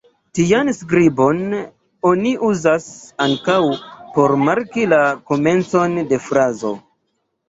Tian 0.37 0.69
skribon 0.75 1.41
oni 2.11 2.31
uzas 2.47 2.87
ankaŭ 3.25 3.57
por 4.15 4.33
marki 4.45 4.87
la 4.95 5.03
komencon 5.33 5.95
de 6.13 6.21
frazo. 6.29 6.73